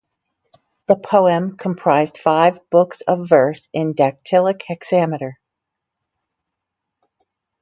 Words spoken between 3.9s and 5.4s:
dactylic hexameter.